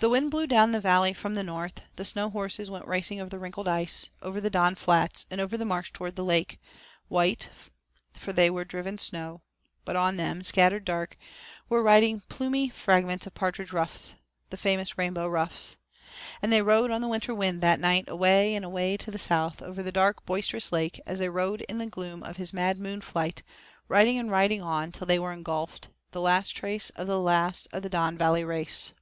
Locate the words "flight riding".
23.02-24.18